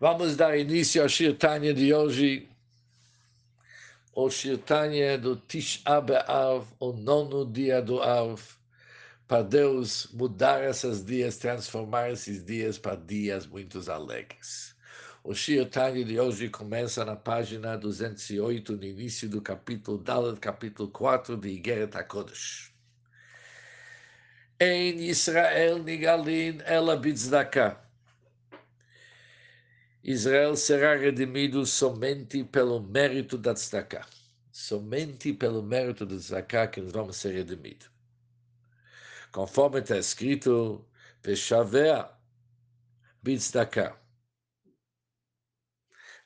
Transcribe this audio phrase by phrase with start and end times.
[0.00, 2.48] Vamos dar início ao Shirtanya de hoje,
[4.14, 8.40] o Shirtanya do Tisha B'Av, o nono dia do Av,
[9.28, 14.74] para Deus mudar esses dias, transformar esses dias para dias muito alegres.
[15.22, 21.36] O Shirtanya de hoje começa na página 208, no início do capítulo Dalet, capítulo 4
[21.36, 22.72] de Igeret HaKodesh.
[24.58, 27.89] Em Israel nigalin ela bitzdaka.
[30.02, 34.06] Israel será redimido somente pelo mérito da tzedakah.
[34.50, 37.90] Somente pelo mérito da tzedakah que nós vamos ser redimidos.
[39.30, 40.84] Conforme está escrito,
[41.22, 42.10] Veshavea
[43.22, 43.96] bitzdakah.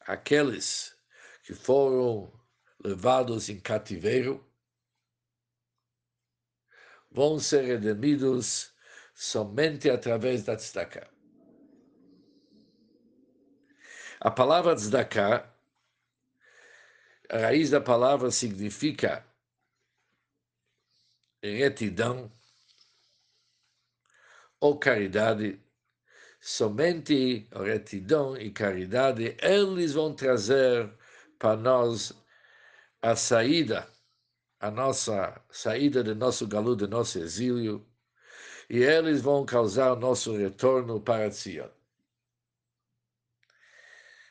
[0.06, 0.96] Aqueles
[1.42, 2.32] que foram
[2.82, 4.44] levados em cativeiro
[7.10, 8.72] vão ser redimidos
[9.14, 11.13] somente através da tzedakah.
[14.24, 15.46] A palavra tzedakah,
[17.28, 19.22] a raiz da palavra significa
[21.42, 22.32] retidão
[24.58, 25.60] ou caridade.
[26.40, 30.90] Somente retidão e caridade, eles vão trazer
[31.38, 32.14] para nós
[33.02, 33.86] a saída,
[34.58, 37.86] a nossa saída do nosso galo, do nosso exílio,
[38.70, 41.68] e eles vão causar o nosso retorno para Sion.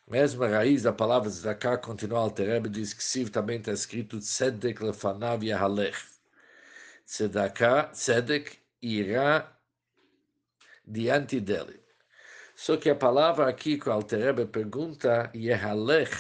[0.08, 4.84] Mesmo a raiz da palavra tzedakah continua alterando, diz que Siv também está escrito tzedek
[4.84, 5.98] lefanav yahalech.
[7.06, 9.50] Tzedakah, tzedek, irá
[10.86, 11.81] diante dele.
[12.56, 16.12] Só que a palavra aqui que o Alterebe pergunta, yahalech,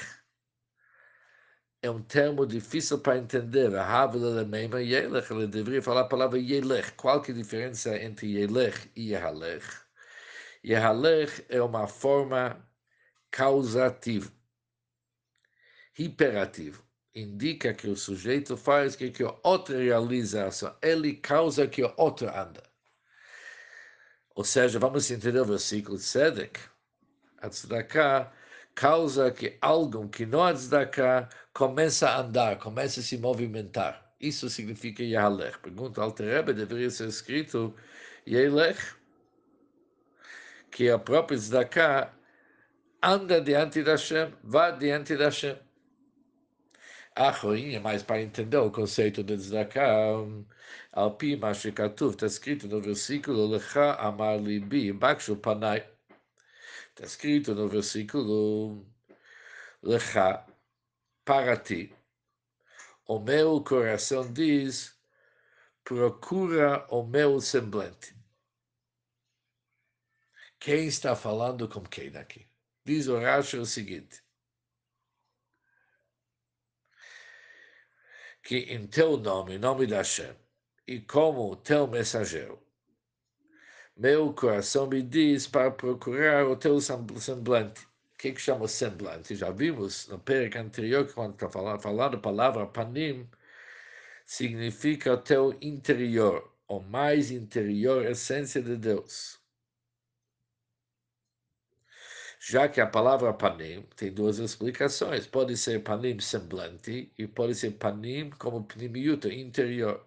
[1.81, 3.69] é um termo difícil para entender.
[5.29, 6.93] Ele deveria falar a palavra yelech.
[6.93, 9.65] Qual que é a diferença entre yelech e yahalech?
[10.63, 12.65] Yahalech é uma forma
[13.33, 14.31] causativo.
[15.97, 16.83] Hiperativo.
[17.15, 20.75] Indica que o sujeito faz que, que o outro realiza ação.
[20.81, 22.63] Ele causa que o outro anda.
[24.35, 26.59] Ou seja, vamos entender o versículo de Sedek.
[27.39, 28.31] A tzedakah
[28.75, 34.13] causa que algo que não é tzedakah começa a andar, começa a se movimentar.
[34.19, 35.59] Isso significa Yahalech.
[35.59, 37.75] Pergunta ao Terebe, deveria ser escrito
[38.27, 38.79] Yelech,
[40.71, 42.13] que a própria tzedakah
[43.03, 45.57] anda diante da Hashem, vá diante da Hashem.
[47.15, 50.25] A Roinha, mas para entender o conceito de Tzedakah,
[50.93, 55.87] Alpi Mashikatuv, está escrito no versículo Lecha Amar Libi, Bakshu Panai.
[56.89, 58.85] Está escrito no versículo
[59.83, 60.45] Lecha,
[61.25, 61.93] para ti.
[63.05, 64.97] O meu coração diz,
[65.83, 68.15] procura o meu semblante.
[70.57, 72.52] Quem está falando com quem aqui?
[72.85, 74.21] Diz o Rashi o seguinte:
[78.43, 80.35] que em teu nome, nome da Hashem,
[80.85, 82.61] e como teu mensageiro,
[83.95, 87.85] meu coração me diz para procurar o teu semblante.
[87.85, 89.35] O que, que chama semblante?
[89.35, 93.29] Já vimos no perigo anterior, quando está falando, falando a palavra panim,
[94.25, 99.42] significa o teu interior, ou mais interior essência de Deus
[102.45, 105.25] já que a palavra panim tem duas explicações.
[105.25, 110.05] Pode ser panim semblante e pode ser panim como pnimiuta, interior.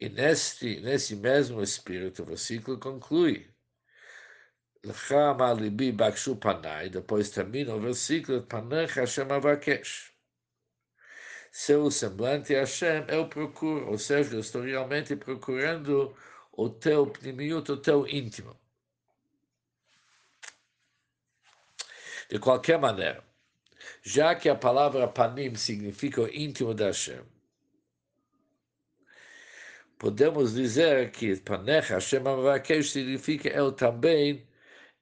[0.00, 3.50] E neste, nesse mesmo espírito, o versículo conclui.
[5.58, 8.46] libi bakshu panai, depois termina o versículo,
[9.34, 10.12] avakesh.
[11.52, 16.14] Seu semblante Hashem, eu procuro, ou seja, eu estou realmente procurando
[16.52, 18.56] o teu pnimiuta, o teu íntimo.
[22.30, 23.24] De qualquer maneira,
[24.02, 27.24] já que a palavra panim significa o íntimo da Hashem,
[29.98, 34.46] podemos dizer que panecha Hashem Amavakesh significa eu também,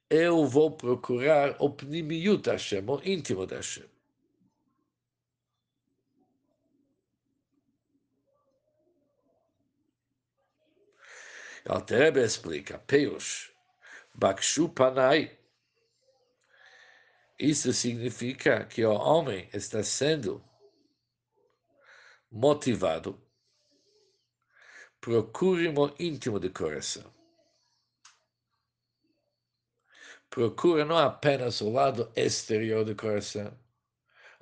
[0.09, 3.87] eu vou procurar o pnimiut Hashem, o íntimo da Hashem.
[11.67, 13.53] Alterebe explica, Peirush,
[14.15, 15.38] Bakshu Panai,
[17.39, 20.43] isso significa que o homem está sendo
[22.31, 23.21] motivado.
[25.01, 27.15] Procure o íntimo do coração.
[30.29, 33.57] Procura não apenas o lado exterior do coração.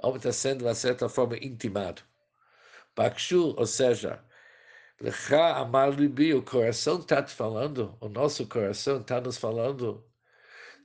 [0.02, 2.02] O homem está sendo, de certa forma, intimado.
[2.94, 4.24] Bakshu, ou seja,
[4.98, 5.62] Lecha
[6.34, 10.02] o coração está te falando, o nosso coração está nos falando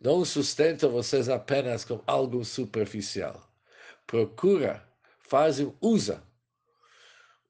[0.02, 3.48] não sustenta vocês apenas com algo superficial.
[4.08, 4.86] Procura,
[5.20, 6.24] fazem, usa,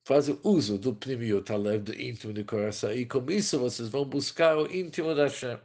[0.04, 4.58] fazem uso do primeiro talento do íntimo do coração, e com isso vocês vão buscar
[4.58, 5.58] o íntimo da Hashem.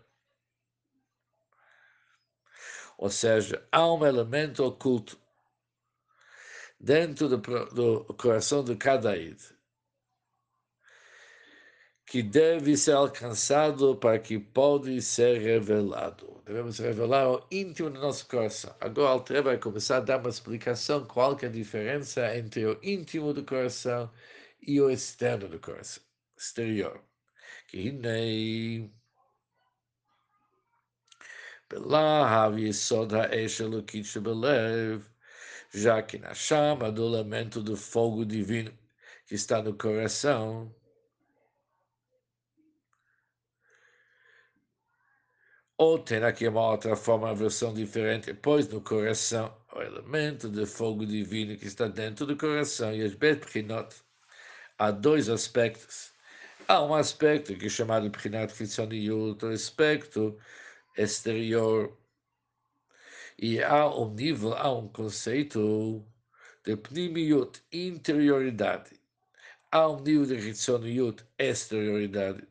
[2.97, 5.19] Ou seja, há um elemento oculto
[6.81, 9.56] dentro do, do coração de cada id
[12.07, 16.41] que deve ser alcançado para que pode ser revelado.
[16.47, 18.75] Devemos revelar o íntimo do nosso coração.
[18.81, 23.35] Agora Altre vai começar a dar uma explicação qual é a diferença entre o íntimo
[23.35, 24.09] do coração
[24.63, 26.03] e o externo do coração,
[26.39, 27.03] exterior.
[27.69, 28.89] Que hinei
[31.69, 35.03] belav yesod ha'esh elokit shebelev,
[35.75, 38.73] já que na chama do lamento do fogo divino
[39.27, 40.73] que está no coração,
[45.79, 50.67] ou tem aqui uma outra forma, uma versão diferente, pois no coração, o elemento do
[50.67, 53.95] fogo divino que está dentro do coração, e as Betprinot,
[54.79, 56.13] há dois aspectos.
[56.69, 60.37] Há um aspecto que é chamado Prinat Ficção e outro aspecto
[60.97, 61.97] exterior.
[63.39, 66.05] E há um nível, há um conceito
[66.65, 68.99] de pnimiut, interioridade.
[69.71, 72.43] Há um nível de Hitzoniut, exterioridade.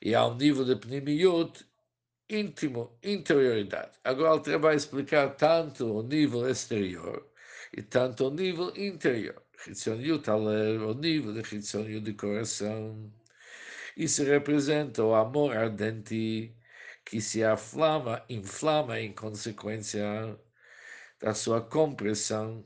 [0.00, 1.66] E um nível de pnimiut,
[2.30, 3.98] íntimo, interioridade.
[4.04, 7.28] Agora ele vai explicar tanto o nível exterior
[7.76, 9.42] e tanto o nível interior.
[9.66, 13.12] Hitzoniut, o nível de Hitzoniut de coração.
[13.96, 16.54] Isso representa o amor ardente
[17.04, 20.38] que se aflama, inflama em consequência
[21.20, 22.64] da sua compreensão,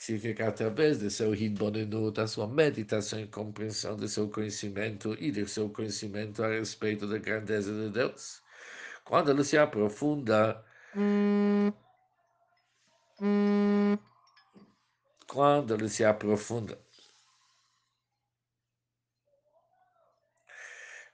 [0.00, 5.30] que significa através do seu hidbonenu, da sua meditação e compreensão do seu conhecimento e
[5.30, 8.40] do seu conhecimento a respeito da grandeza de Deus.
[9.04, 10.64] Quando ele se aprofunda,
[15.26, 16.78] quando ele se aprofunda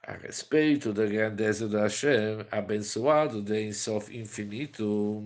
[0.03, 5.21] a respeito da grandeza da Hashem, abençoado de Ensof infinito,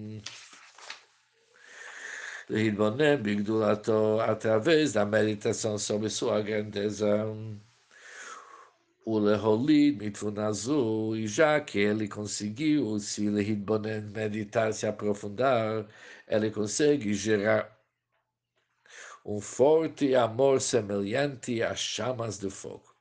[3.17, 7.25] Bigdulato, através da meditação sobre sua grandeza,
[9.93, 15.87] Mitfunazu, e já que ele conseguiu se Lidbonem meditar, se aprofundar,
[16.27, 17.79] ele consegue gerar
[19.25, 22.93] um forte amor semelhante às chamas do fogo.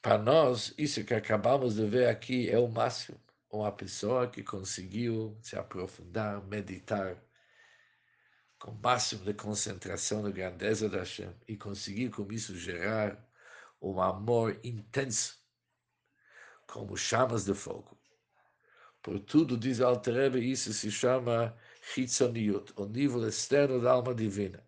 [0.00, 3.18] Para nós, isso que acabamos de ver aqui é o máximo.
[3.54, 7.16] Uma pessoa que conseguiu se aprofundar, meditar
[8.58, 13.16] com o máximo de concentração na grandeza da Hashem e conseguir com isso gerar
[13.80, 15.38] um amor intenso,
[16.66, 17.96] como chamas de fogo.
[19.00, 21.56] Por tudo, diz Alter isso se chama
[21.96, 24.66] Hitzoniut, o nível externo da alma divina.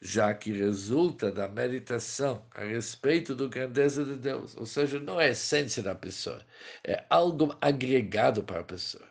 [0.00, 4.56] Já que resulta da meditação a respeito da grandeza de Deus.
[4.56, 6.44] Ou seja, não é a essência da pessoa,
[6.84, 9.08] é algo agregado para a pessoa.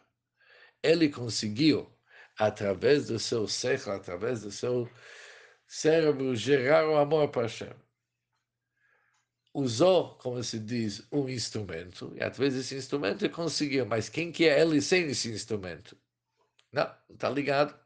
[0.82, 1.92] Ele conseguiu,
[2.38, 4.90] através do seu ser, através do seu
[5.68, 7.74] cérebro, gerar o amor para Hashem.
[9.54, 13.86] Usou, como se diz, um instrumento, e através desse instrumento ele conseguiu.
[13.86, 15.96] Mas quem que é ele sem esse instrumento?
[16.72, 17.83] Não, não está ligado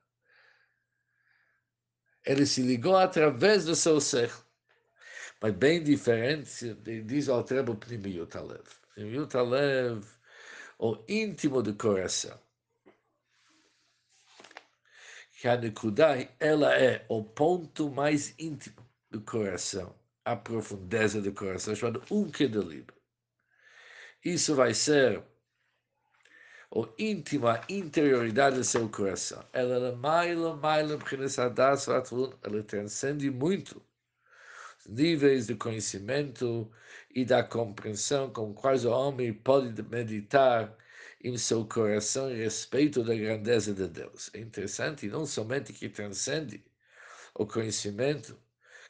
[2.28, 4.32] ele se ligou através do seu ser.
[5.42, 6.74] Mas bem diferente,
[7.06, 8.68] diz o Trebo Pnimiut Alev.
[8.94, 10.06] Pnimiut Alev,
[10.78, 12.38] o íntimo do coração.
[15.40, 21.76] Que a Nekudai, ela é o ponto mais íntimo do coração, a profundeza do coração,
[21.76, 22.94] chamado Unke Liebe.
[24.26, 25.24] Isso vai ser
[26.70, 29.44] o íntimo, a interioridade do seu coração.
[29.54, 31.00] Ela é maila, maila,
[32.44, 33.82] ela transcende muito
[34.80, 36.70] os níveis de conhecimento
[37.10, 40.76] e da compreensão com quais o homem pode meditar
[41.24, 44.30] em seu coração a respeito da grandeza de Deus.
[44.34, 46.64] É interessante, não somente que transcende
[47.34, 48.38] o conhecimento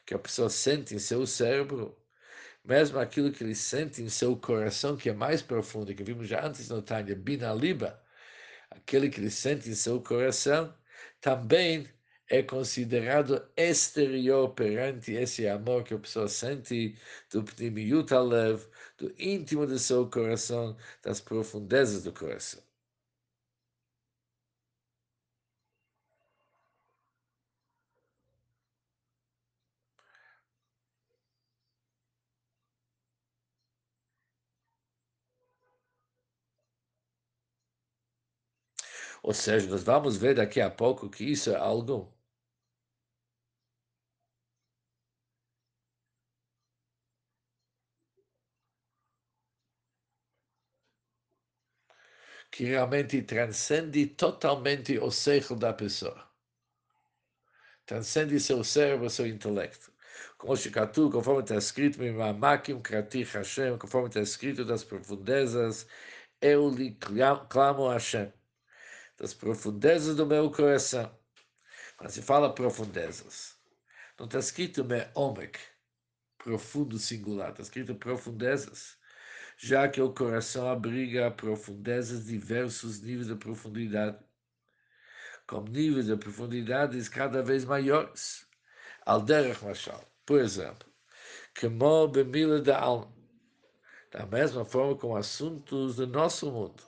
[0.06, 1.98] que a pessoa sente em seu cérebro,
[2.68, 6.46] mesmo aquilo que ele sente em seu coração, que é mais profundo, que vimos já
[6.46, 8.02] antes no Tânia, Binaliba,
[8.70, 10.74] aquele que ele sente em seu coração,
[11.22, 11.90] também
[12.30, 16.98] é considerado exterior perante esse amor que a pessoa sente
[17.32, 18.66] do Pnimiut Alev,
[18.98, 22.67] do íntimo do seu coração, das profundezas do coração.
[39.24, 42.14] Ou seja, nós vamos ver daqui a pouco que isso é algo
[52.52, 56.28] que realmente transcende totalmente o cérebro da pessoa.
[57.86, 59.92] Transcende seu cérebro, seu intelecto.
[60.38, 65.88] Como Shikatu, conforme está escrito, Mimamakim Krati Hashem, conforme está escrito das profundezas,
[66.42, 66.96] eu lhe
[67.50, 68.32] clamo a Hashem,
[69.18, 71.12] das profundezas do meu coração.
[71.98, 73.56] Quando se fala profundezas,
[74.18, 75.60] não está escrito me omek,
[76.38, 78.98] profundo singular, está escrito profundezas
[79.58, 84.18] já que o coração abriga profundezas, diversos níveis de profundidade,
[85.48, 88.48] com níveis de profundidades cada vez maiores.
[89.06, 90.88] Alderech Machal, por exemplo,
[91.56, 93.12] que bemila da alma,
[94.12, 96.84] da mesma forma com assuntos do nosso mundo.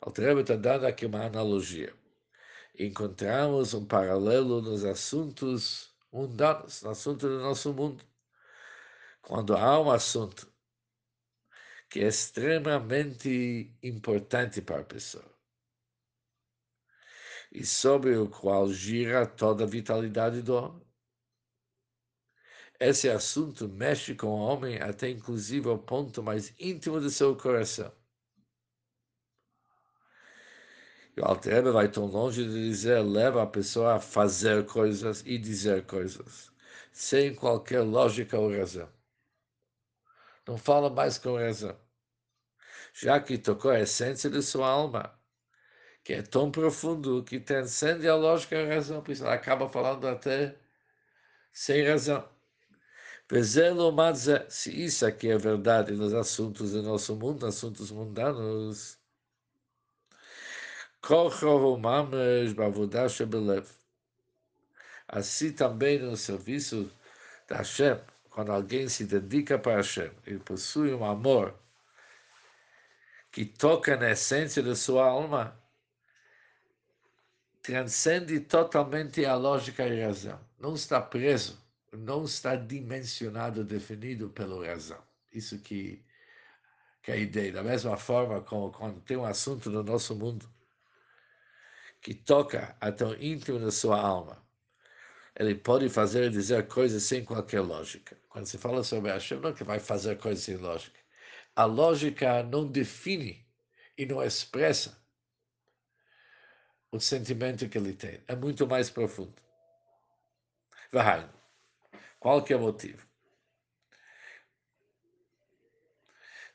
[0.00, 1.94] Altrebe está dando aqui uma analogia.
[2.78, 8.04] Encontramos um paralelo nos assuntos mundanos, no assunto do nosso mundo.
[9.20, 10.50] Quando há um assunto
[11.90, 15.24] que é extremamente importante para a pessoa
[17.52, 20.86] e sobre o qual gira toda a vitalidade do homem.
[22.78, 27.99] Esse assunto mexe com o homem até inclusive o ponto mais íntimo do seu coração.
[31.16, 35.38] E o Altrebe vai tão longe de dizer, leva a pessoa a fazer coisas e
[35.38, 36.52] dizer coisas,
[36.92, 38.88] sem qualquer lógica ou razão.
[40.46, 41.76] Não fala mais com razão.
[42.92, 45.18] Já que tocou a essência de sua alma,
[46.02, 49.68] que é tão profundo que transcende a lógica e a razão, por isso ela acaba
[49.68, 50.56] falando até
[51.52, 52.28] sem razão.
[54.48, 58.99] Se isso aqui é verdade nos assuntos do nosso mundo, assuntos mundanos,
[65.10, 66.90] assim também no serviço
[67.48, 67.98] da Hashem,
[68.30, 71.54] quando alguém se dedica para Hashem e possui um amor
[73.32, 75.58] que toca na essência da sua alma,
[77.62, 80.40] transcende totalmente a lógica e a razão.
[80.58, 81.60] Não está preso,
[81.92, 85.02] não está dimensionado, definido pela razão.
[85.32, 86.04] Isso que,
[87.02, 87.52] que é a ideia.
[87.52, 90.48] Da mesma forma como quando tem um assunto no nosso mundo
[92.00, 94.42] que toca até o íntimo da sua alma,
[95.38, 98.16] ele pode fazer e dizer coisas sem qualquer lógica.
[98.28, 100.98] Quando se fala sobre Hashem, não é que vai fazer coisas sem lógica.
[101.56, 103.46] A lógica não define
[103.96, 105.00] e não expressa
[106.92, 108.22] o sentimento que ele tem.
[108.26, 109.34] É muito mais profundo.
[110.92, 111.28] Vai.
[112.18, 113.06] Qual que é o motivo?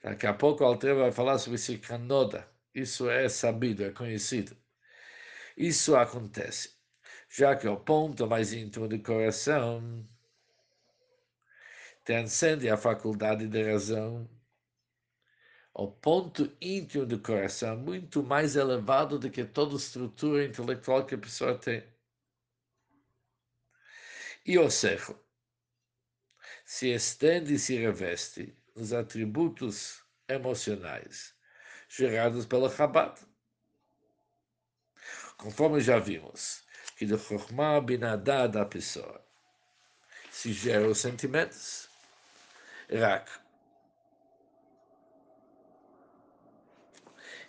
[0.04, 2.48] Daqui a pouco o Alter vai falar sobre esse canoda.
[2.74, 4.56] Isso é sabido, é conhecido.
[5.58, 6.76] Isso acontece
[7.30, 10.08] já que o ponto mais íntimo do coração
[12.04, 14.30] transcende a faculdade de razão.
[15.74, 21.16] O ponto íntimo do coração é muito mais elevado do que toda estrutura intelectual que
[21.16, 21.84] a pessoa tem.
[24.46, 25.20] E o cerro
[26.64, 31.36] se estende e se reveste nos atributos emocionais
[31.90, 33.20] gerados pela Chabad
[35.37, 36.63] Conforme já vimos,
[36.97, 39.25] que de Chokhmah Binadá da pessoa
[40.31, 41.89] se geram os sentimentos.
[42.91, 43.31] Rak.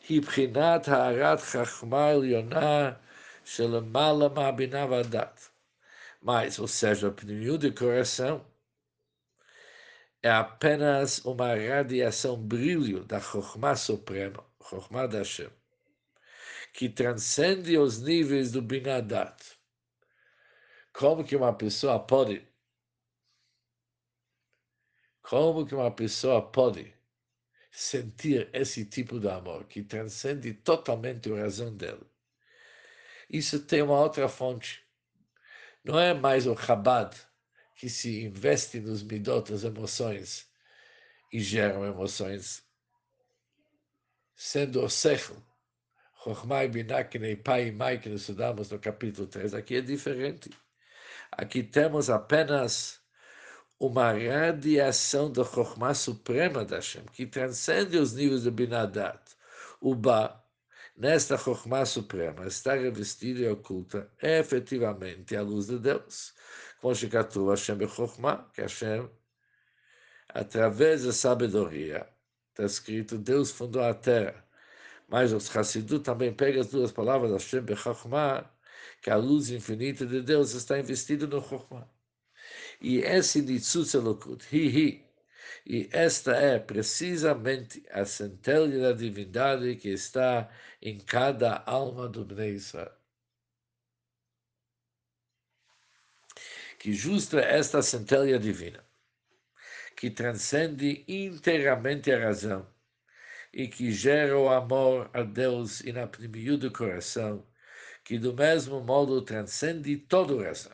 [0.10, 2.92] היא בחינת הארת חכמה עליונה
[3.46, 5.48] שלמעלה מהבינה והדת.
[6.24, 8.46] Mas, ou seja, o pneu de coração
[10.22, 15.50] é apenas uma radiação, brilho da Chokhmah Suprema, Chokhmah da Hashem
[16.77, 19.43] que transcende os níveis do Binadat.
[20.93, 22.47] Como que uma pessoa pode
[25.23, 26.95] como que uma pessoa pode
[27.71, 32.05] sentir esse tipo de amor que transcende totalmente a razão dele?
[33.31, 34.87] Isso tem uma outra fonte.
[35.83, 37.17] Não é mais o Chabad
[37.75, 40.47] que se investe nos midot, as emoções,
[41.33, 42.63] e geram emoções,
[44.35, 45.46] sendo o Sechel,
[46.29, 50.51] E que nem pai mãe que estudamos no capítulo 3, aqui é diferente.
[51.31, 53.01] Aqui temos apenas
[53.79, 59.21] uma radiação da Chokhmah suprema da Hashem, que transcende os níveis do Binadat.
[59.81, 60.45] O Ba,
[60.97, 66.35] nesta Chokhmah suprema, está revestida e oculta efetivamente a luz de Deus.
[66.81, 69.09] Como Shekatu Hashem e Chokhmah, que Hashem,
[70.31, 72.05] através da sabedoria,
[72.51, 74.46] está escrito, Deus fundou a terra
[75.09, 78.51] Mas os Hassidut também pegam as duas palavras Hashem Bechachma,
[79.03, 81.89] que a luz infinita de Deus está investida no Chokhmah.
[82.81, 85.07] E esse Nitzutz Elokut, hi hi,
[85.67, 90.51] e esta é precisamente a centelha da divindade que está
[90.83, 92.59] em cada alma do Bnei.
[96.79, 98.85] Que justa esta centelha divina,
[99.97, 102.76] que transcende inteiramente a razão
[103.57, 107.47] e que gera o amor a Deus e na do coração,
[108.05, 110.71] que do mesmo modo transcende todo o resto.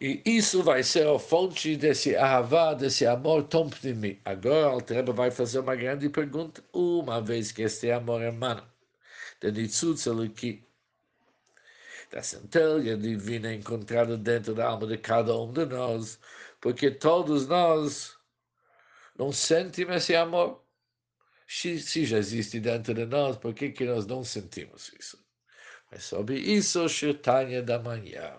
[0.00, 4.20] E isso vai ser a fonte desse ahavá, desse amor tão pnimi.
[4.24, 8.70] Agora, o Altreba vai fazer uma grande pergunta, uma vez que este amor emana
[9.40, 10.64] de Nitzutz Eloki,
[12.12, 16.20] da centelha divina encontrada dentro da alma de cada um de nós,
[16.60, 18.16] porque todos nós
[19.18, 20.62] não sentimos esse amor.
[21.48, 25.24] Se, se já existe dentro de nós, por que, que nós não sentimos isso?
[25.90, 28.36] Mas sobre isso, Shirtanya da manhã.